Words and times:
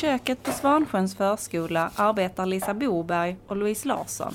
I 0.00 0.02
köket 0.02 0.42
på 0.42 0.52
Svansjöns 0.52 1.14
förskola 1.14 1.90
arbetar 1.96 2.46
Lisa 2.46 2.74
Boberg 2.74 3.36
och 3.46 3.56
Louise 3.56 3.88
Larsson. 3.88 4.34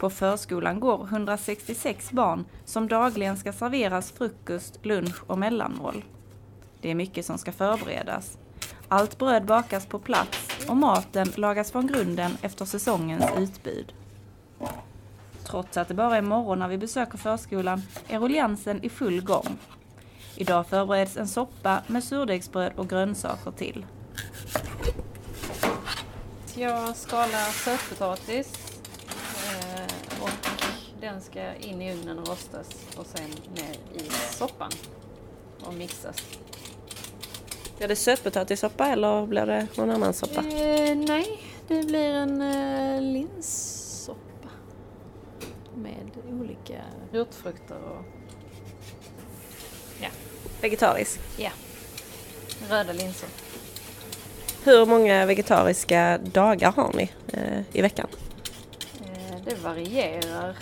På 0.00 0.10
förskolan 0.10 0.80
går 0.80 1.04
166 1.04 2.12
barn 2.12 2.44
som 2.64 2.88
dagligen 2.88 3.36
ska 3.36 3.52
serveras 3.52 4.12
frukost, 4.12 4.78
lunch 4.82 5.22
och 5.26 5.38
mellanmål. 5.38 6.04
Det 6.80 6.90
är 6.90 6.94
mycket 6.94 7.26
som 7.26 7.38
ska 7.38 7.52
förberedas. 7.52 8.38
Allt 8.88 9.18
bröd 9.18 9.44
bakas 9.44 9.86
på 9.86 9.98
plats 9.98 10.66
och 10.68 10.76
maten 10.76 11.32
lagas 11.36 11.72
från 11.72 11.86
grunden 11.86 12.36
efter 12.42 12.64
säsongens 12.64 13.24
utbud. 13.38 13.92
Trots 15.44 15.76
att 15.76 15.88
det 15.88 15.94
bara 15.94 16.16
är 16.16 16.22
morgon 16.22 16.58
när 16.58 16.68
vi 16.68 16.78
besöker 16.78 17.18
förskolan 17.18 17.82
är 18.08 18.18
rulliansen 18.18 18.84
i 18.84 18.88
full 18.88 19.20
gång. 19.20 19.58
Idag 20.36 20.66
förbereds 20.66 21.16
en 21.16 21.28
soppa 21.28 21.82
med 21.86 22.04
surdegsbröd 22.04 22.72
och 22.76 22.88
grönsaker 22.88 23.50
till. 23.50 23.86
Jag 26.58 26.96
skalar 26.96 27.50
sötpotatis 27.64 28.80
eh, 29.08 30.22
och 30.22 30.30
den 31.00 31.20
ska 31.20 31.54
in 31.54 31.82
i 31.82 31.92
ugnen 31.92 32.18
och 32.18 32.28
rostas 32.28 32.68
och 32.96 33.06
sen 33.06 33.30
ner 33.54 34.02
i 34.02 34.10
soppan 34.30 34.70
och 35.60 35.74
mixas. 35.74 36.16
Blir 37.78 37.88
det 37.88 37.96
sötpotatissoppa 37.96 38.88
eller 38.88 39.26
blir 39.26 39.46
det 39.46 39.66
någon 39.76 39.90
annan 39.90 40.14
soppa? 40.14 40.40
Eh, 40.40 40.96
nej, 40.96 41.42
det 41.68 41.82
blir 41.82 42.14
en 42.14 42.42
eh, 42.42 43.02
linssoppa 43.02 44.48
med 45.74 46.10
olika 46.40 46.82
rotfrukter 47.12 47.78
och 47.78 48.04
Vegetarisk. 50.60 51.20
ja, 51.36 51.50
röda 52.68 52.92
linser. 52.92 53.28
Hur 54.66 54.86
många 54.86 55.26
vegetariska 55.26 56.18
dagar 56.18 56.72
har 56.72 56.92
ni 56.94 57.10
eh, 57.32 57.60
i 57.72 57.82
veckan? 57.82 58.06
Eh, 59.00 59.36
det 59.44 59.54
varierar. 59.64 60.56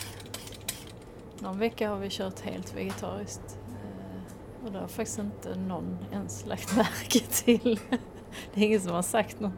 Någon 1.39 1.59
vecka 1.59 1.89
har 1.89 1.97
vi 1.97 2.11
kört 2.11 2.41
helt 2.41 2.77
vegetariskt. 2.77 3.59
Eh, 3.69 4.67
och 4.67 4.73
det 4.73 4.79
har 4.79 4.89
faktiskt 4.89 5.19
inte 5.19 5.55
någon 5.55 5.99
ens 6.13 6.47
lagt 6.47 6.77
märke 6.77 7.19
till. 7.19 7.81
det 8.55 8.61
är 8.61 8.65
ingen 8.65 8.81
som 8.81 8.93
har 8.93 9.03
sagt 9.03 9.41
något. 9.41 9.53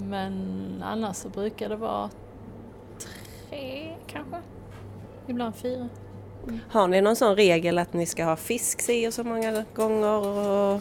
Men 0.00 0.82
annars 0.86 1.16
så 1.16 1.28
brukar 1.28 1.68
det 1.68 1.76
vara 1.76 2.10
tre 3.50 3.96
kanske. 4.06 4.36
Ibland 5.26 5.54
fyra. 5.56 5.88
Har 6.70 6.88
ni 6.88 7.00
någon 7.00 7.16
sån 7.16 7.36
regel 7.36 7.78
att 7.78 7.92
ni 7.92 8.06
ska 8.06 8.24
ha 8.24 8.36
fisk 8.36 8.80
si 8.80 9.08
och 9.08 9.14
så 9.14 9.24
många 9.24 9.64
gånger? 9.74 10.26
Och, 10.26 10.80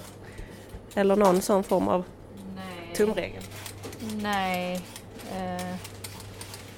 eller 0.95 1.15
någon 1.15 1.41
sån 1.41 1.63
form 1.63 1.87
av. 1.87 2.03
tumregel? 2.95 3.43
Nej. 4.21 4.81
Eh, 5.35 5.75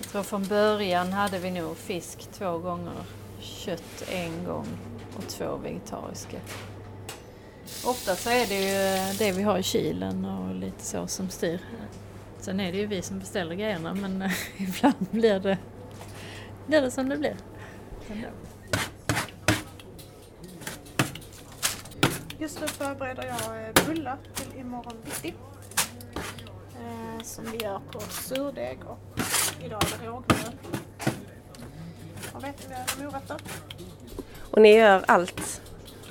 jag 0.02 0.10
tror 0.12 0.24
från 0.24 0.48
början 0.48 1.14
hade 1.14 1.40
vi 1.40 1.52
nog 1.52 1.78
fisk 1.78 2.20
två 2.20 2.58
gånger, 2.58 3.04
kött 3.40 4.04
en 4.12 4.46
gång 4.46 4.68
och 5.16 5.28
två 5.28 5.56
vegetariska. 5.56 6.38
Ofta 7.86 8.16
så 8.16 8.30
är 8.30 8.48
det 8.48 8.56
ju 8.56 9.14
det 9.18 9.32
vi 9.32 9.44
har 9.44 9.58
i 9.58 9.64
kylen 9.64 10.26
och 10.26 10.56
lite 10.56 10.86
så 10.86 11.08
som 11.08 11.30
styr. 11.30 11.60
Sen 12.40 12.60
är 12.60 12.72
det 12.72 12.78
ju 12.78 12.86
vi 12.86 13.02
som 13.02 13.20
beställer 13.20 13.56
grejerna 13.56 13.94
men 13.94 14.22
eh, 14.22 14.32
ibland 14.58 15.08
blir 15.12 15.40
det, 15.40 15.58
blir 16.68 16.82
det 16.82 16.92
som 16.92 17.10
det 17.10 17.18
blir. 17.18 17.36
Ändå. 18.12 18.28
Just 22.40 22.62
nu 22.62 22.68
förbereder 22.68 23.24
jag 23.24 23.68
eh, 23.68 23.88
bullar 23.88 24.18
till 24.36 24.60
imorgon 24.60 24.96
bitti. 25.06 25.34
Som 27.24 27.52
vi 27.52 27.58
gör 27.58 27.82
på 27.92 28.00
surdeg 28.00 28.80
och 28.86 29.00
idag 29.66 29.84
är 29.84 29.98
det 30.00 30.06
rågmjöl. 30.08 30.58
Och 32.34 32.44
vetemjöl 32.44 32.80
och 32.98 33.04
morötter. 33.04 33.38
Och 34.52 34.62
ni 34.62 34.76
gör 34.76 35.04
allt, 35.08 35.62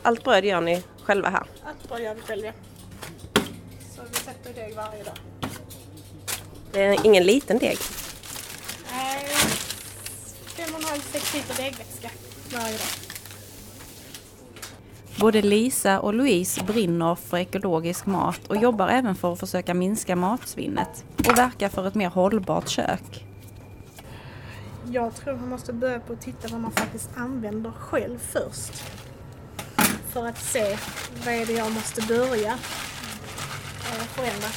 allt 0.02 0.24
bröd 0.24 0.44
gör 0.44 0.60
ni 0.60 0.82
själva 1.02 1.28
här? 1.28 1.46
Allt 1.64 1.88
bröd 1.88 2.02
gör 2.02 2.14
vi 2.14 2.20
själva. 2.20 2.52
Så 3.96 4.02
vi 4.10 4.14
sätter 4.14 4.54
deg 4.54 4.74
varje 4.74 5.04
dag. 5.04 5.14
Det 6.72 6.82
är 6.82 7.06
ingen 7.06 7.24
liten 7.24 7.58
deg. 7.58 7.78
Nej, 8.92 9.26
fem 10.46 10.74
och 10.74 10.80
en 10.80 10.86
halv, 10.86 11.00
sex 11.00 11.34
liter 11.34 11.62
degvätska 11.62 12.10
varje 12.52 12.76
dag. 12.78 13.09
Både 15.20 15.42
Lisa 15.42 16.00
och 16.00 16.14
Louise 16.14 16.64
brinner 16.64 17.14
för 17.14 17.36
ekologisk 17.36 18.06
mat 18.06 18.46
och 18.48 18.56
jobbar 18.56 18.88
även 18.88 19.14
för 19.14 19.32
att 19.32 19.40
försöka 19.40 19.74
minska 19.74 20.16
matsvinnet 20.16 21.04
och 21.18 21.38
verka 21.38 21.68
för 21.68 21.88
ett 21.88 21.94
mer 21.94 22.08
hållbart 22.08 22.68
kök. 22.68 23.26
Jag 24.92 25.14
tror 25.14 25.36
man 25.36 25.48
måste 25.48 25.72
börja 25.72 26.00
på 26.00 26.12
att 26.12 26.20
titta 26.20 26.48
vad 26.48 26.60
man 26.60 26.72
faktiskt 26.72 27.10
använder 27.16 27.70
själv 27.70 28.18
först. 28.18 28.82
För 30.08 30.26
att 30.26 30.38
se 30.38 30.76
vad 31.24 31.34
är 31.34 31.46
det 31.46 31.52
jag 31.52 31.72
måste 31.72 32.02
börja 32.02 32.52
eh, 32.52 34.04
förändra. 34.06 34.48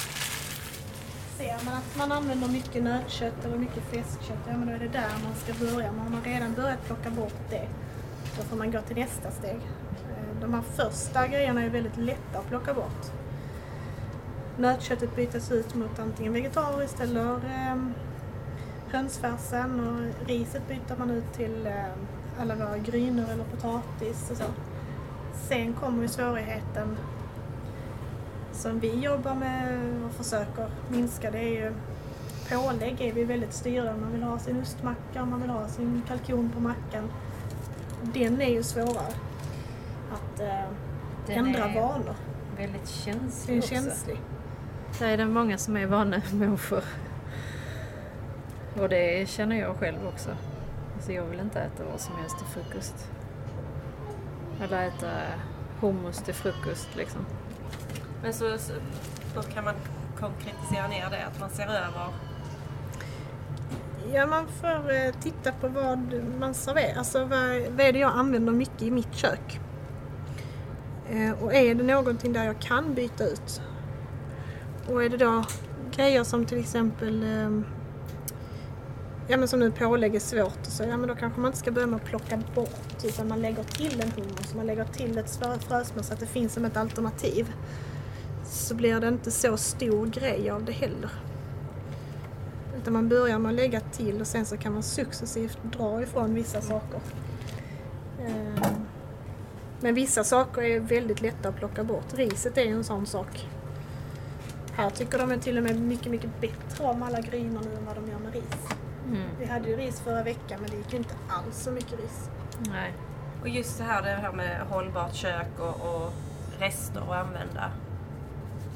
Ser 1.38 1.66
man 1.66 1.74
att 1.74 1.98
man 1.98 2.12
använder 2.12 2.48
mycket 2.48 2.84
nötkött 2.84 3.46
eller 3.46 3.58
mycket 3.58 3.84
fläskkött, 3.90 4.44
ja 4.48 4.58
men 4.58 4.68
då 4.68 4.74
är 4.74 4.80
det 4.80 4.88
där 4.88 5.12
man 5.24 5.36
ska 5.36 5.66
börja. 5.66 5.92
Men 5.92 6.00
har 6.00 6.10
man 6.10 6.24
redan 6.24 6.54
börjat 6.54 6.86
plocka 6.86 7.10
bort 7.10 7.50
det, 7.50 7.68
då 8.38 8.44
får 8.44 8.58
man 8.58 8.72
gå 8.72 8.82
till 8.82 8.96
nästa 8.96 9.32
steg. 9.32 9.60
De 10.44 10.54
här 10.54 10.62
första 10.62 11.28
grejerna 11.28 11.64
är 11.64 11.70
väldigt 11.70 11.98
lätta 11.98 12.40
att 12.40 12.48
plocka 12.48 12.74
bort. 12.74 13.12
Nötköttet 14.58 15.16
bytas 15.16 15.52
ut 15.52 15.76
mot 15.76 16.00
antingen 16.00 16.34
vegetariskt 16.34 17.00
eller 17.00 17.34
eh, 17.36 17.76
hönsfärsen 18.92 19.80
och 19.80 20.28
riset 20.28 20.68
byter 20.68 20.98
man 21.00 21.12
ut 21.12 21.34
till 21.34 21.68
eh, 21.68 22.42
alla 22.42 22.56
våra 22.56 22.78
grynor 22.78 23.26
eller 23.30 23.44
potatis 23.44 24.32
och 24.32 24.38
så. 24.38 24.44
Sen 25.50 25.74
kommer 25.74 26.02
ju 26.02 26.08
svårigheten 26.08 26.98
som 28.52 28.80
vi 28.80 29.00
jobbar 29.00 29.36
med 29.36 29.80
och 30.06 30.12
försöker 30.12 30.70
minska. 30.90 31.32
Det 31.32 31.40
är 31.40 31.64
ju 31.64 31.74
pålägg 32.50 33.02
är 33.02 33.14
vi 33.14 33.24
väldigt 33.24 33.54
styrda. 33.54 33.96
Man 33.98 34.12
vill 34.12 34.24
ha 34.24 34.40
sin 34.40 34.62
ostmacka, 34.62 35.26
man 35.26 35.42
vill 35.42 35.50
ha 35.50 35.68
sin 35.68 36.02
kalkon 36.08 36.52
på 36.56 36.60
mackan. 36.60 37.12
Den 38.14 38.42
är 38.42 38.50
ju 38.50 38.64
svårare 38.64 39.14
att 40.14 40.40
eh, 40.40 40.70
Den 41.28 41.46
ändra 41.46 41.66
är 41.66 41.82
vanor. 41.82 42.16
väldigt 42.58 42.82
Den 43.06 43.14
känslig 43.14 43.56
är 43.56 43.60
också. 43.60 43.74
känslig. 43.74 44.20
Det 45.00 45.06
är 45.06 45.18
det 45.18 45.26
många 45.26 45.58
som 45.58 45.78
är 45.78 45.86
vanemänniskor. 45.86 46.84
Och 48.82 48.90
det 48.90 49.30
känner 49.30 49.56
jag 49.60 49.76
själv 49.76 50.08
också. 50.08 50.30
Alltså 50.96 51.12
jag 51.12 51.24
vill 51.24 51.40
inte 51.40 51.60
äta 51.60 51.84
vad 51.92 52.00
som 52.00 52.16
helst 52.16 52.38
till 52.38 52.48
frukost. 52.48 53.10
Eller 54.62 54.88
äta 54.88 55.12
hummus 55.80 56.18
till 56.18 56.34
frukost 56.34 56.96
liksom. 56.96 57.26
Men 58.24 58.34
så, 58.34 58.58
så 58.58 58.74
hur 59.36 59.42
kan 59.42 59.64
man 59.64 59.76
konkretisera 60.20 60.88
ner 60.88 61.10
det? 61.10 61.26
Att 61.26 61.40
man 61.40 61.50
ser 61.50 61.64
över? 61.68 62.08
Ja, 64.14 64.26
man 64.28 64.48
får 64.48 64.92
eh, 64.94 65.12
titta 65.22 65.52
på 65.52 65.68
vad 65.68 66.14
man 66.40 66.54
serverar. 66.54 66.98
Alltså 66.98 67.20
vad, 67.20 67.50
vad 67.70 67.80
är 67.80 67.94
det 67.94 68.00
jag 68.00 68.12
använder 68.16 68.52
mycket 68.54 68.82
i 68.82 68.92
mitt 68.92 69.14
kök? 69.16 69.60
Eh, 71.14 71.44
och 71.44 71.54
är 71.54 71.76
det 71.76 71.84
någonting 71.84 72.34
där 72.34 72.44
jag 72.44 72.60
kan 72.60 72.94
byta 72.94 73.24
ut? 73.24 73.62
Och 74.88 75.04
är 75.04 75.10
det 75.10 75.18
då 75.18 75.44
grejer 75.96 76.24
som 76.24 76.46
till 76.46 76.60
exempel 76.60 77.24
ehm, 77.24 77.66
Ja 79.28 79.38
men 79.38 79.48
som 79.48 79.60
nu 79.60 79.72
pålägg 79.72 80.16
är 80.16 80.20
svårt 80.20 80.60
och 80.60 80.72
så, 80.72 80.84
ja 80.84 80.98
men 80.98 81.08
då 81.10 81.16
kanske 81.16 81.40
man 81.40 81.50
inte 81.50 81.58
ska 81.60 81.72
börja 81.72 81.88
med 81.88 81.96
att 81.96 82.06
plocka 82.06 82.42
bort 82.56 83.04
utan 83.04 83.28
man 83.28 83.42
lägger 83.42 83.64
till 83.64 84.02
en 84.02 84.12
hummus, 84.12 84.54
man 84.56 84.66
lägger 84.66 84.86
till 84.86 85.18
ett 85.18 85.40
frösmör 85.68 86.04
så 86.04 86.14
att 86.14 86.20
det 86.20 86.26
finns 86.26 86.54
som 86.54 86.66
ett 86.66 86.78
alternativ. 86.78 87.54
Så 88.44 88.76
blir 88.76 89.00
det 89.00 89.08
inte 89.08 89.32
så 89.32 89.58
stor 89.58 90.06
grej 90.06 90.50
av 90.50 90.66
det 90.66 90.72
heller. 90.72 91.10
Utan 92.78 92.94
man 92.94 93.10
börjar 93.10 93.40
med 93.40 93.50
att 93.50 93.56
lägga 93.56 93.80
till 93.80 94.22
och 94.22 94.28
sen 94.28 94.46
så 94.46 94.58
kan 94.58 94.74
man 94.74 94.84
successivt 94.84 95.58
dra 95.64 96.04
ifrån 96.04 96.34
vissa 96.34 96.62
saker. 96.62 97.00
Eh, 98.20 98.73
men 99.84 99.96
vissa 99.96 100.24
saker 100.24 100.62
är 100.62 100.80
väldigt 100.80 101.22
lätta 101.22 101.50
att 101.50 101.56
plocka 101.56 101.84
bort. 101.84 102.14
Riset 102.14 102.58
är 102.58 102.64
ju 102.64 102.72
en 102.72 102.84
sån 102.84 103.06
sak. 103.06 103.48
Här 104.74 104.90
tycker 104.90 105.18
de 105.18 105.32
är 105.32 105.38
till 105.38 105.58
och 105.58 105.64
med 105.64 105.80
mycket, 105.82 106.12
mycket 106.12 106.42
bättre 106.42 106.86
om 106.86 107.04
alla 107.04 107.22
grynor 107.22 107.62
nu 107.64 107.76
än 107.78 107.86
vad 107.86 107.96
de 107.96 108.12
gör 108.12 108.20
med 108.20 108.34
ris. 108.34 108.68
Mm. 109.08 109.30
Vi 109.40 109.46
hade 109.46 109.70
ju 109.70 109.78
ris 109.78 110.00
förra 110.00 110.24
veckan 110.24 110.62
men 110.62 110.70
det 110.70 110.78
gick 110.78 110.92
ju 110.92 110.98
inte 110.98 111.16
alls 111.30 111.64
så 111.64 111.72
mycket 111.72 111.92
ris. 111.92 112.30
Nej. 112.72 112.94
Och 113.42 113.50
just 113.50 113.78
det 113.78 113.84
här, 113.84 114.02
det 114.02 114.10
här 114.10 114.32
med 114.32 114.62
hållbart 114.70 115.14
kök 115.14 115.60
och, 115.60 115.96
och 115.96 116.14
rester 116.60 117.02
att 117.02 117.26
använda. 117.26 117.72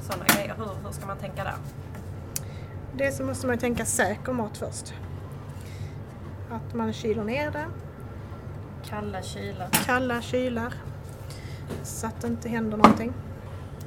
Sådana 0.02 0.24
grejer. 0.24 0.54
Hur, 0.56 0.84
hur 0.84 0.92
ska 0.92 1.06
man 1.06 1.18
tänka 1.18 1.44
där? 1.44 1.56
Det 2.92 3.12
så 3.12 3.24
måste 3.24 3.46
man 3.46 3.56
ju 3.56 3.60
tänka 3.60 3.84
säker 3.84 4.32
mat 4.32 4.58
först. 4.58 4.94
Att 6.50 6.74
man 6.74 6.92
kyler 6.92 7.24
ner 7.24 7.50
det, 7.50 7.66
Kalla 8.84 9.22
kylar. 9.22 9.68
kalla 9.86 10.22
kylar 10.22 10.74
så 11.82 12.06
att 12.06 12.20
det 12.20 12.26
inte 12.26 12.48
händer 12.48 12.76
någonting. 12.76 13.12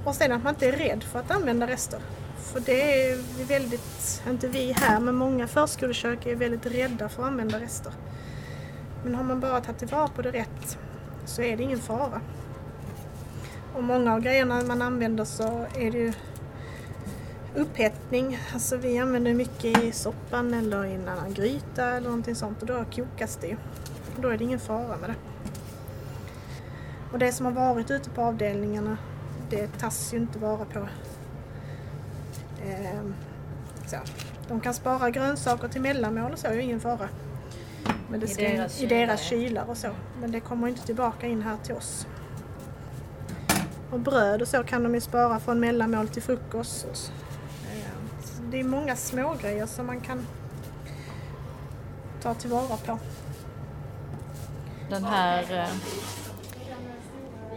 Och 0.06 0.16
sen 0.16 0.31
att 0.31 0.44
man 0.44 0.54
inte 0.54 0.68
är 0.68 0.72
rädd 0.72 1.04
för 1.04 1.19
att 1.19 1.31
använda 1.31 1.68
rester. 1.68 2.00
För 2.38 2.60
det 2.60 3.10
är 3.10 3.18
väldigt, 3.48 4.24
inte 4.30 4.48
vi 4.48 4.72
här, 4.72 5.00
men 5.00 5.16
många 5.16 5.48
förskolekök 5.48 6.25
är 6.25 6.36
väldigt 6.36 6.66
rädda 6.66 7.10
för 7.10 7.24
att 7.24 7.28
använda 7.28 7.60
rester. 7.60 7.94
Men 9.04 9.16
har 9.16 9.24
man 9.24 9.39
bara 9.39 9.62
tagit 9.62 9.80
tillvara 9.80 10.07
på 10.07 10.22
det 10.22 10.31
rätt 10.31 10.78
så 11.25 11.42
är 11.42 11.57
det 11.57 11.63
ingen 11.63 11.80
fara. 11.80 12.22
Och 13.74 13.83
många 13.83 14.13
av 14.13 14.19
grejerna 14.19 14.63
man 14.63 14.81
använder 14.81 15.25
så 15.25 15.66
är 15.75 15.92
det 15.92 15.98
ju 15.98 16.13
upphettning. 17.56 18.39
Alltså 18.54 18.78
vi 18.78 18.98
använder 18.98 19.33
mycket 19.33 19.83
i 19.83 19.92
soppan 19.92 20.54
eller 20.54 20.86
i 20.86 20.94
en 20.94 21.07
annan 21.07 21.33
gryta 21.33 21.86
eller 21.86 22.07
någonting 22.07 22.36
sånt 22.36 22.62
och 22.62 22.68
då 22.68 22.86
kokas 22.95 23.38
det 23.42 23.48
ju. 23.48 23.57
Då 24.18 24.30
är 24.30 24.38
det 24.38 24.44
ingen 24.44 24.60
fara 24.60 24.98
med 24.98 25.10
det. 25.10 25.16
Och 27.11 27.19
det 27.19 27.31
som 27.31 27.45
har 27.45 27.53
varit 27.53 27.91
ute 27.91 28.09
på 28.09 28.21
avdelningarna 28.21 28.97
det 29.49 29.67
tas 29.79 30.13
ju 30.13 30.17
inte 30.17 30.39
vara 30.39 30.65
på. 30.65 30.87
Ehm, 32.65 33.13
så. 33.85 33.97
De 34.47 34.59
kan 34.61 34.73
spara 34.73 35.09
grönsaker 35.09 35.67
till 35.67 35.81
mellanmål 35.81 36.31
och 36.31 36.39
så, 36.39 36.47
är 36.47 36.53
ju 36.53 36.61
ingen 36.61 36.79
fara. 36.79 37.09
Men 38.09 38.19
det 38.19 38.25
I 38.25 38.29
ska, 38.29 38.43
deras 38.43 38.81
I 38.81 38.85
deras 38.85 39.21
kylar, 39.21 39.47
kylar 39.47 39.65
och 39.69 39.77
så. 39.77 39.89
Men 40.21 40.31
det 40.31 40.39
kommer 40.39 40.67
inte 40.67 40.85
tillbaka 40.85 41.27
in 41.27 41.41
här 41.41 41.57
till 41.63 41.75
oss. 41.75 42.07
Och 43.91 43.99
bröd 43.99 44.41
och 44.41 44.47
så 44.47 44.63
kan 44.63 44.83
de 44.83 44.93
ju 44.95 45.01
spara 45.01 45.39
från 45.39 45.59
mellanmål 45.59 46.07
till 46.07 46.21
frukost. 46.23 47.11
Ehm, 47.71 48.49
Det 48.51 48.59
är 48.59 48.63
många 48.63 48.95
små 48.95 49.35
grejer 49.41 49.65
som 49.65 49.85
man 49.85 50.01
kan 50.01 50.27
ta 52.21 52.33
tillvara 52.33 52.77
på. 52.77 52.99
Den 54.89 55.03
här 55.03 55.59
eh, 55.59 55.69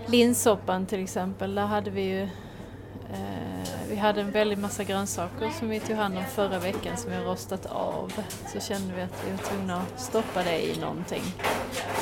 linssoppan 0.06 0.86
till 0.86 1.02
exempel, 1.02 1.54
där 1.54 1.66
hade 1.66 1.90
vi 1.90 2.02
ju 2.02 2.22
eh, 2.22 3.68
vi 3.88 3.96
hade 3.96 4.20
en 4.20 4.30
väldig 4.30 4.58
massa 4.58 4.84
grönsaker 4.84 5.50
som 5.58 5.68
vi 5.68 5.80
tog 5.80 5.96
hand 5.96 6.18
om 6.18 6.24
förra 6.24 6.58
veckan 6.58 6.96
som 6.96 7.10
vi 7.10 7.16
har 7.16 7.24
rostat 7.24 7.66
av. 7.66 8.12
Så 8.52 8.60
kände 8.60 8.94
vi 8.94 9.02
att 9.02 9.24
vi 9.26 9.30
var 9.30 9.38
tvungna 9.38 9.76
att 9.76 10.00
stoppa 10.00 10.42
det 10.42 10.66
i 10.66 10.80
någonting. 10.80 11.22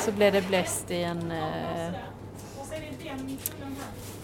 Så 0.05 0.11
blev 0.11 0.33
det 0.33 0.47
bläst 0.47 0.91
i 0.91 1.03
en 1.03 1.31
eh, 1.31 1.93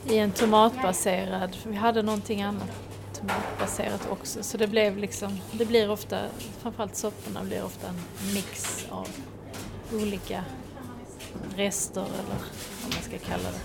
i 0.07 0.17
en 0.17 0.31
tomatbaserad, 0.31 1.55
för 1.55 1.69
vi 1.69 1.75
hade 1.75 2.01
någonting 2.01 2.41
annat 2.41 2.69
tomatbaserat 3.13 4.07
också. 4.11 4.43
Så 4.43 4.57
det 4.57 4.67
blev 4.67 4.97
liksom, 4.97 5.39
det 5.51 5.65
blir 5.65 5.91
ofta, 5.91 6.19
framförallt 6.61 6.95
sopporna 6.95 7.43
blir 7.43 7.63
ofta 7.63 7.87
en 7.87 8.33
mix 8.33 8.85
av 8.89 9.07
olika 9.93 10.43
rester 11.55 12.01
eller 12.01 12.39
vad 12.83 12.93
man 12.93 13.03
ska 13.03 13.17
kalla 13.17 13.49
det. 13.51 13.59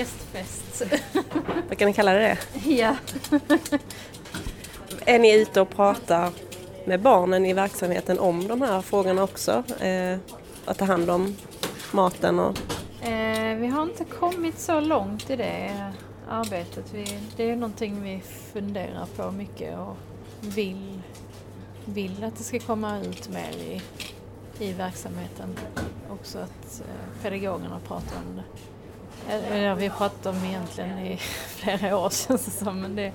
Restfest. 0.00 0.82
Vad 1.68 1.78
kan 1.78 1.88
ni 1.88 1.94
kalla 1.94 2.12
det? 2.12 2.38
ja. 2.64 2.96
Är 5.04 5.18
ni 5.18 5.34
ute 5.34 5.60
och 5.60 5.70
pratar 5.70 6.30
med 6.84 7.00
barnen 7.00 7.46
i 7.46 7.52
verksamheten 7.52 8.18
om 8.18 8.48
de 8.48 8.62
här 8.62 8.82
frågorna 8.82 9.22
också? 9.22 9.62
Eh, 9.80 10.18
att 10.64 10.78
ta 10.78 10.84
hand 10.84 11.10
om 11.10 11.36
maten 11.92 12.38
och... 12.38 12.58
Eh, 13.06 13.56
vi 13.56 13.66
har 13.66 13.82
inte 13.82 14.04
kommit 14.04 14.58
så 14.58 14.80
långt 14.80 15.30
i 15.30 15.36
det 15.36 15.92
arbetet. 16.28 16.84
Vi, 16.94 17.18
det 17.36 17.50
är 17.50 17.56
någonting 17.56 18.02
vi 18.02 18.22
funderar 18.52 19.06
på 19.16 19.30
mycket 19.30 19.78
och 19.78 19.96
vill, 20.40 21.00
vill 21.84 22.24
att 22.24 22.36
det 22.36 22.44
ska 22.44 22.58
komma 22.58 23.00
ut 23.00 23.28
mer 23.28 23.50
i, 23.50 23.82
i 24.60 24.72
verksamheten. 24.72 25.56
Också 26.10 26.38
att 26.38 26.80
eh, 26.80 27.22
pedagogerna 27.22 27.80
pratar 27.86 28.16
om 28.16 28.36
det. 28.36 28.44
Eh, 29.32 29.52
eh, 29.52 29.62
ja, 29.62 29.74
vi 29.74 29.86
har 29.86 29.96
pratat 29.96 30.26
om 30.26 30.44
egentligen 30.44 30.98
i 30.98 31.16
flera 31.48 31.96
år 31.96 32.10
känns 32.10 32.44
det 32.44 32.50
som, 32.50 32.80
men 32.80 32.96
det 32.96 33.02
är 33.02 33.12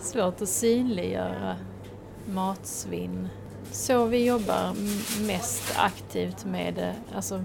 svårt 0.00 0.42
att 0.42 0.48
synliggöra 0.48 1.56
matsvinn. 2.26 3.28
Så 3.72 4.04
vi 4.04 4.26
jobbar 4.26 4.74
mest 5.26 5.74
aktivt 5.76 6.44
med 6.44 6.74
det, 6.74 6.94
alltså 7.14 7.44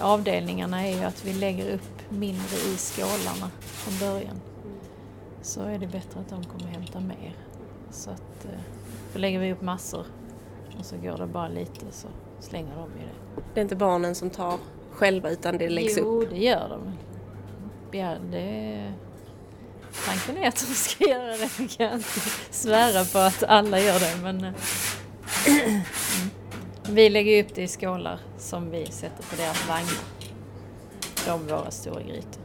avdelningarna 0.00 0.86
är 0.86 0.96
ju 0.96 1.04
att 1.04 1.24
vi 1.24 1.32
lägger 1.32 1.74
upp 1.74 2.10
mindre 2.10 2.56
i 2.56 2.76
skålarna 2.76 3.50
från 3.60 3.98
början. 3.98 4.40
Så 5.42 5.62
är 5.62 5.78
det 5.78 5.86
bättre 5.86 6.20
att 6.20 6.28
de 6.28 6.44
kommer 6.44 6.64
och 6.64 6.70
hämtar 6.70 7.00
mer. 7.00 7.36
Så 7.90 8.10
att 8.10 8.46
då 9.12 9.18
lägger 9.18 9.38
vi 9.38 9.52
upp 9.52 9.62
massor 9.62 10.06
och 10.78 10.84
så 10.84 10.96
går 10.96 11.18
det 11.18 11.26
bara 11.26 11.48
lite 11.48 11.86
så 11.90 12.08
slänger 12.40 12.76
de 12.76 12.90
ju 13.00 13.06
det. 13.06 13.42
Det 13.54 13.60
är 13.60 13.62
inte 13.62 13.76
barnen 13.76 14.14
som 14.14 14.30
tar 14.30 14.58
själva 14.92 15.30
utan 15.30 15.58
det 15.58 15.68
läggs 15.68 15.98
jo, 15.98 16.22
upp. 16.22 16.30
det 16.30 16.38
gör 16.38 16.68
de. 16.68 16.92
Ja, 17.98 18.14
det... 18.30 18.92
Tanken 20.06 20.36
är 20.36 20.48
att 20.48 20.66
de 20.68 20.74
ska 20.74 21.04
göra 21.04 21.36
det. 21.36 21.50
Jag 21.58 21.70
kan 21.70 21.92
inte 21.92 22.20
svära 22.50 23.04
på 23.04 23.18
att 23.18 23.42
alla 23.42 23.80
gör 23.80 23.98
det 24.00 24.16
men... 24.22 24.44
eh, 24.44 24.52
mm. 25.46 25.80
Vi 26.90 27.10
lägger 27.10 27.44
upp 27.44 27.54
det 27.54 27.62
i 27.62 27.68
skålar 27.68 28.20
som 28.38 28.70
vi 28.70 28.86
sätter 28.86 29.22
på 29.22 29.36
deras 29.36 29.68
vagnar. 29.68 30.04
De 31.26 31.46
våra 31.46 31.70
stora 31.70 32.02
grytor. 32.02 32.42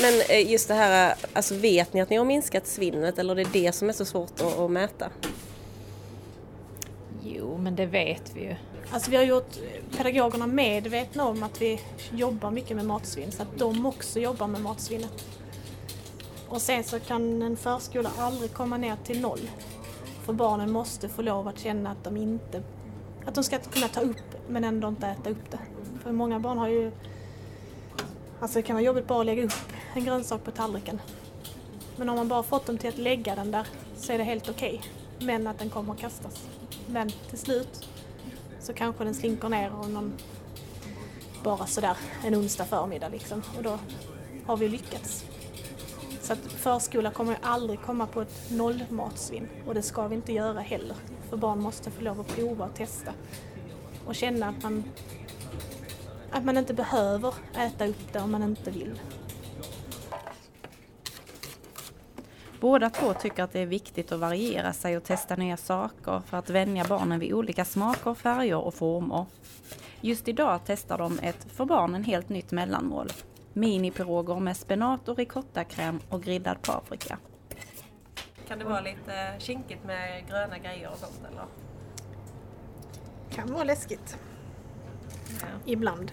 Men 0.00 0.20
eh, 0.28 0.50
just 0.50 0.68
det 0.68 0.74
här, 0.74 1.14
alltså 1.32 1.54
vet 1.54 1.92
ni 1.92 2.00
att 2.00 2.10
ni 2.10 2.16
har 2.16 2.24
minskat 2.24 2.66
svinnet 2.66 3.18
eller 3.18 3.34
det 3.34 3.42
är 3.42 3.48
det 3.52 3.72
som 3.72 3.88
är 3.88 3.92
så 3.92 4.04
svårt 4.04 4.40
att, 4.40 4.58
att 4.58 4.70
mäta? 4.70 5.10
Men 7.68 7.76
det 7.76 7.86
vet 7.86 8.36
vi 8.36 8.40
ju. 8.40 8.56
Alltså 8.90 9.10
vi 9.10 9.16
har 9.16 9.24
gjort 9.24 9.56
eh, 9.56 9.96
pedagogerna 9.96 10.46
medvetna 10.46 11.24
om 11.24 11.42
att 11.42 11.62
vi 11.62 11.80
jobbar 12.12 12.50
mycket 12.50 12.76
med 12.76 12.86
matsvinn 12.86 13.32
så 13.32 13.42
att 13.42 13.58
de 13.58 13.86
också 13.86 14.20
jobbar 14.20 14.46
med 14.46 14.60
matsvinnet. 14.60 15.24
Och 16.48 16.62
sen 16.62 16.84
så 16.84 17.00
kan 17.00 17.42
en 17.42 17.56
förskola 17.56 18.10
aldrig 18.18 18.52
komma 18.52 18.76
ner 18.76 18.96
till 19.04 19.20
noll. 19.20 19.50
För 20.24 20.32
barnen 20.32 20.70
måste 20.72 21.08
få 21.08 21.22
lov 21.22 21.48
att 21.48 21.58
känna 21.58 21.90
att 21.90 22.04
de 22.04 22.16
inte, 22.16 22.62
att 23.24 23.34
de 23.34 23.44
ska 23.44 23.58
kunna 23.58 23.88
ta 23.88 24.00
upp 24.00 24.48
men 24.48 24.64
ändå 24.64 24.88
inte 24.88 25.06
äta 25.06 25.30
upp 25.30 25.50
det. 25.50 25.60
För 26.02 26.12
många 26.12 26.40
barn 26.40 26.58
har 26.58 26.68
ju, 26.68 26.92
alltså 28.40 28.58
det 28.58 28.62
kan 28.62 28.76
vara 28.76 28.84
jobbigt 28.84 29.06
bara 29.06 29.20
att 29.20 29.26
lägga 29.26 29.44
upp 29.44 29.72
en 29.94 30.04
grönsak 30.04 30.44
på 30.44 30.50
tallriken. 30.50 31.00
Men 31.96 32.08
om 32.08 32.16
man 32.16 32.28
bara 32.28 32.42
fått 32.42 32.66
dem 32.66 32.78
till 32.78 32.88
att 32.88 32.98
lägga 32.98 33.34
den 33.34 33.50
där 33.50 33.66
så 33.96 34.12
är 34.12 34.18
det 34.18 34.24
helt 34.24 34.48
okej. 34.48 34.82
Men 35.18 35.46
att 35.46 35.58
den 35.58 35.70
kommer 35.70 35.92
att 35.92 36.00
kastas. 36.00 36.48
Men 36.90 37.10
till 37.10 37.38
slut 37.38 37.88
så 38.60 38.72
kanske 38.72 39.04
den 39.04 39.14
slinker 39.14 39.48
ner 39.48 39.72
och 39.72 39.90
någon 39.90 40.12
bara 41.44 41.66
sådär 41.66 41.96
en 42.24 42.34
onsdag 42.34 42.64
förmiddag 42.64 43.08
liksom 43.08 43.42
och 43.56 43.62
då 43.62 43.78
har 44.46 44.56
vi 44.56 44.68
lyckats. 44.68 45.24
Så 46.22 46.32
att 46.32 46.52
förskola 46.52 47.10
kommer 47.10 47.32
ju 47.32 47.38
aldrig 47.42 47.82
komma 47.82 48.06
på 48.06 48.20
ett 48.20 48.50
nollmatsvinn 48.50 49.48
och 49.66 49.74
det 49.74 49.82
ska 49.82 50.08
vi 50.08 50.14
inte 50.14 50.32
göra 50.32 50.60
heller. 50.60 50.96
För 51.30 51.36
barn 51.36 51.62
måste 51.62 51.90
få 51.90 52.02
lov 52.02 52.20
att 52.20 52.36
prova 52.36 52.64
och 52.64 52.74
testa 52.74 53.12
och 54.06 54.14
känna 54.14 54.48
att 54.48 54.62
man, 54.62 54.84
att 56.30 56.44
man 56.44 56.56
inte 56.56 56.74
behöver 56.74 57.34
äta 57.54 57.86
upp 57.86 58.12
det 58.12 58.20
om 58.20 58.32
man 58.32 58.42
inte 58.42 58.70
vill. 58.70 59.00
Båda 62.60 62.90
två 62.90 63.14
tycker 63.14 63.42
att 63.42 63.52
det 63.52 63.60
är 63.60 63.66
viktigt 63.66 64.12
att 64.12 64.20
variera 64.20 64.72
sig 64.72 64.96
och 64.96 65.04
testa 65.04 65.36
nya 65.36 65.56
saker 65.56 66.22
för 66.26 66.36
att 66.36 66.50
vänja 66.50 66.84
barnen 66.88 67.20
vid 67.20 67.32
olika 67.32 67.64
smaker, 67.64 68.14
färger 68.14 68.56
och 68.56 68.74
former. 68.74 69.26
Just 70.00 70.28
idag 70.28 70.60
testar 70.66 70.98
de 70.98 71.18
ett 71.22 71.46
för 71.52 71.64
barnen 71.64 72.04
helt 72.04 72.28
nytt 72.28 72.52
mellanmål. 72.52 73.08
Minipiroger 73.52 74.40
med 74.40 74.56
spenat 74.56 75.08
och 75.08 75.18
ricottakräm 75.18 76.00
och 76.08 76.22
grillad 76.22 76.62
paprika. 76.62 77.18
Kan 78.48 78.58
det 78.58 78.64
vara 78.64 78.80
lite 78.80 79.34
kinkigt 79.38 79.84
med 79.84 80.28
gröna 80.28 80.58
grejer 80.58 80.90
och 80.92 80.98
sånt 80.98 81.20
eller? 81.30 81.44
Kan 83.30 83.52
vara 83.52 83.64
läskigt 83.64 84.18
ibland. 85.64 86.12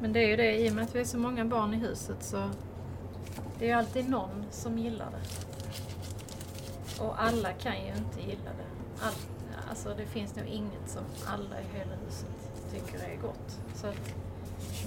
Men 0.00 0.12
det 0.12 0.20
är 0.20 0.28
ju 0.28 0.36
det, 0.36 0.56
i 0.56 0.70
och 0.70 0.74
med 0.74 0.84
att 0.84 0.94
vi 0.94 1.00
är 1.00 1.04
så 1.04 1.18
många 1.18 1.44
barn 1.44 1.74
i 1.74 1.76
huset 1.76 2.22
så 2.22 2.50
det 3.58 3.64
är 3.64 3.68
ju 3.68 3.74
alltid 3.74 4.08
någon 4.08 4.44
som 4.50 4.78
gillar 4.78 5.10
det. 5.10 5.44
Och 7.02 7.22
alla 7.22 7.52
kan 7.52 7.80
ju 7.80 7.88
inte 7.88 8.20
gilla 8.20 8.50
det. 8.58 9.04
All, 9.06 9.14
alltså 9.68 9.94
det 9.96 10.06
finns 10.06 10.36
nog 10.36 10.46
inget 10.46 10.88
som 10.88 11.02
alla 11.26 11.60
i 11.60 11.78
hela 11.78 11.94
huset 12.06 12.26
tycker 12.72 12.98
är 12.98 13.16
gott. 13.16 13.58
Så 13.74 13.86
att 13.86 14.14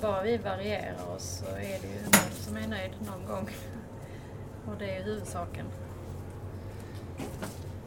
bara 0.02 0.24
vi 0.24 0.38
varierar 0.38 1.16
oss 1.16 1.44
så 1.46 1.56
är 1.56 1.80
det 1.82 1.88
ju 1.88 2.04
någon 2.04 2.32
som 2.32 2.58
är 2.58 2.68
nöjd 2.68 2.92
någon 3.08 3.26
gång. 3.28 3.50
Och 4.68 4.78
det 4.80 4.98
är 4.98 5.04
huvudsaken. 5.04 5.66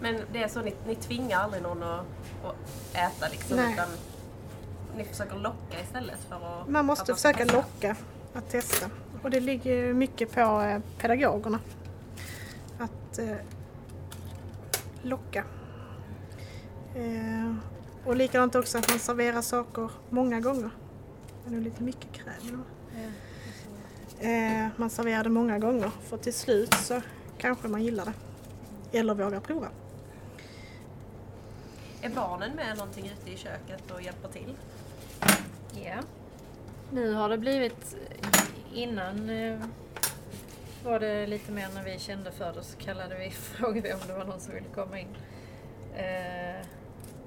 Men 0.00 0.20
det 0.32 0.42
är 0.42 0.48
så, 0.48 0.60
ni, 0.60 0.74
ni 0.86 0.94
tvingar 0.94 1.38
aldrig 1.38 1.62
någon 1.62 1.82
att, 1.82 2.06
att 2.44 2.94
äta 2.94 3.28
liksom 3.30 3.56
Nej. 3.56 3.72
utan 3.72 3.88
ni 4.96 5.04
försöker 5.04 5.36
locka 5.36 5.80
istället 5.82 6.18
för 6.28 6.60
att... 6.60 6.68
Man 6.68 6.86
måste 6.86 7.14
försöka 7.14 7.44
locka 7.44 7.96
att 8.34 8.50
testa. 8.50 8.90
Och 9.22 9.30
det 9.30 9.40
ligger 9.40 9.94
mycket 9.94 10.32
på 10.32 10.40
eh, 10.40 10.80
pedagogerna. 10.98 11.60
Att 12.78 13.18
eh, 13.18 13.36
locka. 15.02 15.44
Eh, 16.94 17.54
och 18.04 18.16
likadant 18.16 18.54
också 18.54 18.78
att 18.78 18.88
man 18.88 18.98
serverar 18.98 19.42
saker 19.42 19.90
många 20.10 20.40
gånger. 20.40 20.70
Det 21.44 21.50
är 21.50 21.54
nog 21.54 21.62
lite 21.62 21.82
mycket 21.82 22.12
kräm. 22.12 22.64
Eh, 24.20 24.68
man 24.76 24.90
serverar 24.90 25.24
det 25.24 25.30
många 25.30 25.58
gånger 25.58 25.90
för 26.08 26.16
till 26.16 26.34
slut 26.34 26.74
så 26.74 27.00
kanske 27.38 27.68
man 27.68 27.82
gillar 27.82 28.04
det. 28.04 28.12
Eller 28.98 29.14
vågar 29.14 29.40
prova. 29.40 29.68
Är 32.02 32.10
barnen 32.10 32.56
med 32.56 32.76
någonting 32.76 33.12
ute 33.20 33.30
i 33.32 33.36
köket 33.36 33.90
och 33.90 34.02
hjälper 34.02 34.28
till? 34.28 34.56
Ja. 35.84 35.96
Nu 36.92 37.12
har 37.14 37.28
det 37.28 37.38
blivit, 37.38 37.96
innan 38.74 39.30
eh, 39.30 39.60
var 40.84 41.00
det 41.00 41.26
lite 41.26 41.52
mer 41.52 41.68
när 41.74 41.84
vi 41.84 41.98
kände 41.98 42.32
för 42.32 42.52
det 42.52 42.62
så 42.62 42.76
kallade 42.78 43.18
vi, 43.18 43.30
frågade 43.30 43.88
vi 43.88 43.94
om 43.94 44.00
det 44.06 44.12
var 44.12 44.24
någon 44.24 44.40
som 44.40 44.54
ville 44.54 44.68
komma 44.74 44.98
in. 44.98 45.16
Eh, 45.94 46.66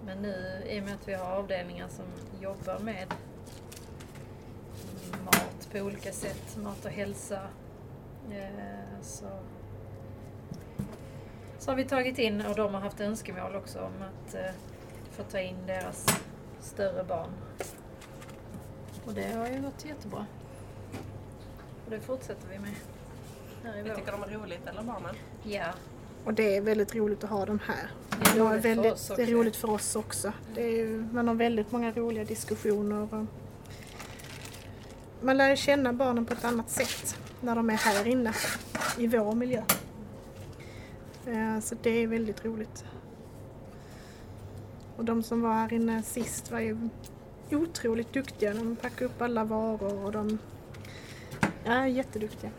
Men 0.06 0.18
nu 0.22 0.64
i 0.70 0.80
och 0.80 0.84
med 0.84 0.94
att 0.94 1.08
vi 1.08 1.14
har 1.14 1.26
avdelningar 1.26 1.88
som 1.88 2.06
jobbar 2.42 2.80
med 2.80 3.14
mat 5.26 5.70
på 5.72 5.80
olika 5.80 6.12
sätt, 6.12 6.58
mat 6.58 6.86
och 6.86 6.92
hälsa, 6.92 7.42
eh, 8.32 9.02
så, 9.02 9.26
så 11.60 11.72
har 11.72 11.76
vi 11.76 11.86
tagit 11.86 12.20
in, 12.20 12.46
och 12.46 12.56
de 12.56 12.74
har 12.74 12.82
haft 12.82 13.02
önskemål 13.02 13.56
också 13.56 13.80
om 13.80 13.94
att 14.02 14.36
eh, 14.36 14.52
få 15.12 15.24
ta 15.24 15.40
in 15.40 15.56
deras 15.68 16.06
större 16.62 17.04
barn. 17.04 17.30
Och 19.06 19.14
det 19.14 19.32
har 19.34 19.48
ju 19.48 19.62
gått 19.62 19.86
jättebra. 19.86 20.26
Och 21.86 21.92
det 21.92 22.00
fortsätter 22.00 22.48
vi 22.52 22.60
med. 22.60 22.72
Här 23.64 23.80
i 23.92 23.96
tycker 23.96 24.12
de 24.12 24.24
är 24.24 24.28
roligt, 24.40 24.68
eller 24.68 24.84
barnen? 24.84 25.16
Ja, 25.44 25.66
Och 26.26 26.34
det 26.34 26.56
är 26.58 26.62
väldigt 26.62 26.96
roligt 26.96 27.24
att 27.24 27.30
ha 27.30 27.46
dem 27.46 27.60
här. 27.66 27.92
det 28.10 28.30
är 28.30 28.36
roligt 28.40 28.62
för 28.62 28.70
väldigt, 28.70 28.94
oss 28.94 29.12
det 29.16 29.24
är 29.24 29.28
roligt 29.28 29.56
för 29.56 29.70
oss 29.70 29.96
också. 29.96 30.34
Det 30.56 30.82
är, 30.82 30.88
man 31.14 31.28
har 31.28 31.36
väldigt 31.36 31.72
många 31.72 31.92
roliga 31.92 32.24
diskussioner. 32.24 33.02
Och 33.14 33.26
man 35.22 35.38
lär 35.38 35.56
känna 35.56 35.94
barnen 35.94 36.26
på 36.26 36.34
ett 36.34 36.46
annat 36.46 36.70
sätt 36.70 37.18
när 37.42 37.56
de 37.56 37.70
är 37.70 37.74
här 37.76 38.08
inne 38.08 38.34
i 38.98 39.08
vår 39.08 39.36
miljö. 39.36 39.64
Eh, 41.28 41.60
Så 41.60 41.76
det 41.82 41.90
är 41.90 42.08
väldigt 42.08 42.46
roligt. 42.46 42.86
Och 44.98 45.06
de 45.06 45.24
som 45.24 45.42
var 45.42 45.54
här 45.54 45.74
inne 45.74 46.04
sist 46.04 46.52
var 46.52 46.60
ju 46.60 46.90
otroligt 47.52 48.14
duktiga. 48.14 48.54
De 48.54 48.76
packade 48.76 49.06
upp 49.06 49.22
alla 49.22 49.44
varor 49.44 50.06
och 50.06 50.12
de 50.12 50.38
är 51.66 51.86
jätteduktiga. 51.86 52.52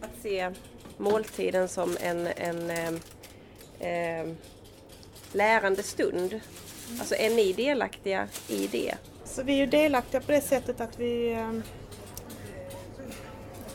Att 0.00 0.22
se 0.22 0.50
måltiden 0.96 1.68
som 1.68 1.96
en, 2.00 2.26
en 2.26 2.70
eh, 2.70 2.94
eh, 3.88 4.26
lärande 5.32 5.82
stund. 5.82 6.40
Alltså 6.98 7.14
är 7.14 7.30
ni 7.30 7.52
delaktiga 7.52 8.28
i 8.48 8.66
det? 8.66 8.94
Så 9.24 9.42
vi 9.42 9.52
är 9.52 9.56
ju 9.56 9.66
delaktiga 9.66 10.20
på 10.20 10.32
det 10.32 10.40
sättet 10.40 10.80
att 10.80 11.00
vi 11.00 11.32
eh, 11.32 11.52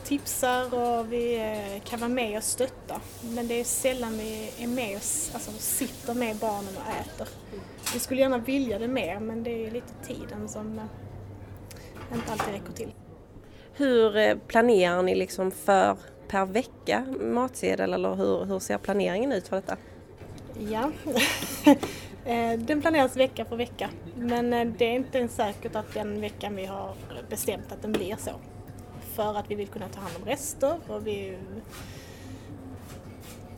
tipsar 0.04 0.74
och 0.74 1.12
vi 1.12 1.36
eh, 1.36 1.82
kan 1.84 2.00
vara 2.00 2.08
med 2.08 2.36
och 2.36 2.44
stötta. 2.44 3.00
Men 3.34 3.48
det 3.48 3.60
är 3.60 3.64
sällan 3.64 4.18
vi 4.18 4.52
är 4.58 4.66
med 4.66 4.88
och 4.96 5.34
alltså, 5.34 5.50
sitter 5.58 6.14
med 6.14 6.36
barnen 6.36 6.76
och 6.76 6.92
äter. 7.00 7.28
Vi 7.94 7.98
skulle 8.00 8.20
gärna 8.20 8.38
vilja 8.38 8.78
det 8.78 8.88
mer 8.88 9.20
men 9.20 9.42
det 9.42 9.66
är 9.66 9.70
lite 9.70 9.92
tiden 10.06 10.48
som 10.48 10.78
eh, 10.78 10.84
inte 12.14 12.32
alltid 12.32 12.54
räcker 12.54 12.72
till. 12.72 12.92
Hur 13.74 14.16
eh, 14.16 14.36
planerar 14.46 15.02
ni 15.02 15.14
liksom 15.14 15.50
för 15.50 15.96
per 16.28 16.46
vecka 16.46 17.06
matsedel 17.20 17.94
eller 17.94 18.14
hur, 18.14 18.44
hur 18.44 18.58
ser 18.58 18.78
planeringen 18.78 19.32
ut 19.32 19.48
för 19.48 19.56
detta? 19.56 19.76
Ja, 20.70 20.90
eh, 22.24 22.58
den 22.58 22.80
planeras 22.80 23.16
vecka 23.16 23.44
för 23.44 23.56
vecka. 23.56 23.90
Men 24.16 24.52
eh, 24.52 24.68
det 24.78 24.84
är 24.84 24.92
inte 24.92 25.18
ens 25.18 25.36
säkert 25.36 25.76
att 25.76 25.94
den 25.94 26.20
veckan 26.20 26.56
vi 26.56 26.66
har 26.66 26.94
bestämt 27.28 27.72
att 27.72 27.82
den 27.82 27.92
blir 27.92 28.16
så. 28.18 28.30
För 29.14 29.38
att 29.38 29.50
vi 29.50 29.54
vill 29.54 29.68
kunna 29.68 29.88
ta 29.88 30.00
hand 30.00 30.14
om 30.20 30.24
rester 30.24 30.74
och 30.86 31.06
vi... 31.06 31.38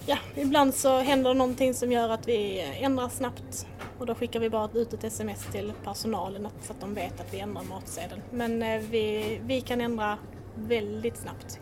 Ja, 0.07 0.19
ibland 0.35 0.75
så 0.75 0.99
händer 0.99 1.31
det 1.31 1.38
någonting 1.38 1.75
som 1.75 1.92
gör 1.92 2.09
att 2.09 2.28
vi 2.28 2.61
ändrar 2.81 3.09
snabbt 3.09 3.66
och 4.02 4.06
då 4.06 4.14
skickar 4.14 4.40
vi 4.40 4.50
bara 4.50 4.68
ut 4.75 4.92
ett 4.92 5.04
sms 5.04 5.47
till 5.52 5.73
personalen 5.85 6.49
så 6.62 6.73
att 6.73 6.80
de 6.80 6.94
vet 6.94 7.21
att 7.21 7.35
vi 7.35 7.40
ändrar 7.40 7.62
matsedeln. 7.62 8.23
Men 8.30 8.62
eh, 8.62 8.80
vi, 8.90 9.40
vi 9.44 9.61
kan 9.61 9.80
ändra 9.80 10.18
väldigt 10.54 11.16
snabbt. 11.16 11.61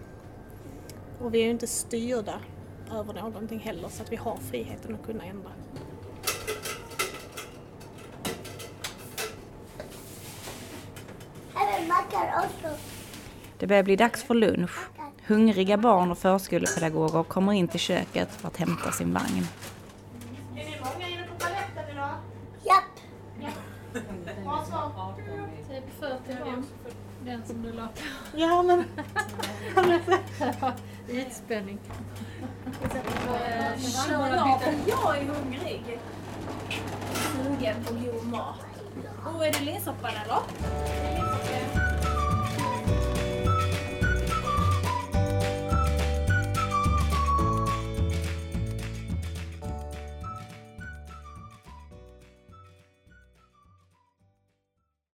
Och 1.21 1.35
vi 1.35 1.41
är 1.41 1.45
ju 1.45 1.51
inte 1.51 1.67
styrda 1.67 2.41
över 2.93 3.15
någonting 3.15 3.59
heller 3.59 3.89
så 3.89 4.03
att 4.03 4.13
vi 4.13 4.17
har 4.17 4.37
friheten 4.37 4.95
att 4.95 5.07
kunna 5.07 5.25
ändra. 5.25 5.51
Det 13.59 13.67
börjar 13.67 13.83
bli 13.83 13.97
dags 13.97 14.23
för 14.23 14.35
lunch. 14.35 14.79
Hungriga 15.27 15.77
barn 15.77 16.11
och 16.11 16.19
förskolepedagoger 16.19 17.23
kommer 17.23 17.53
in 17.53 17.69
till 17.69 17.81
köket 17.81 18.29
för 18.35 18.49
att 18.49 18.57
hämta 18.57 18.93
sin 18.93 19.15
vagn. 19.15 19.47
Är 20.57 20.65
ni 20.65 20.77
många 20.81 21.09
inne 21.09 21.25
på 21.25 21.39
toaletten 21.39 21.91
idag? 21.93 22.15
Japp. 22.65 22.85
Bra 24.45 24.65
svar. 24.65 25.15
Typ 25.69 25.85
40 26.01 26.45
barn. 26.45 26.65
Den 27.25 27.47
som 27.47 27.63
du 27.63 27.73
la 27.73 27.87
på. 27.87 27.93
Ja 28.39 28.63
men... 28.63 28.85
Ytspänning. 31.09 31.79
Eh, 32.83 33.85
jag 34.87 35.19
är 35.19 35.25
hungrig. 35.25 35.99
Sugen 37.13 37.85
på 37.85 37.95
god 37.95 38.27
mat. 38.27 38.67
Och 39.35 39.47
är 39.47 39.53
det 39.53 39.61
linssoppan 39.61 40.11
eller? 40.25 41.30